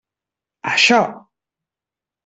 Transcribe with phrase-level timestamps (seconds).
[0.71, 1.03] Això!